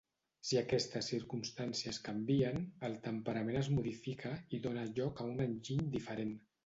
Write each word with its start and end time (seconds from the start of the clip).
Si 0.51 0.57
aquestes 0.59 1.09
circumstàncies 1.11 1.99
canvien, 2.07 2.57
el 2.89 2.97
temperament 3.09 3.59
es 3.63 3.69
modifica 3.75 4.33
i 4.59 4.61
dóna 4.65 4.87
lloc 4.97 5.23
a 5.23 5.29
un 5.35 5.45
enginy 5.49 5.91
diferent. 5.99 6.35